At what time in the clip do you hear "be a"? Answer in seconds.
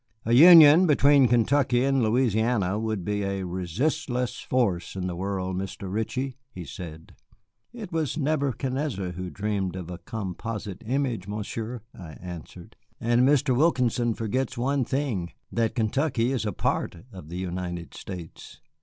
3.05-3.43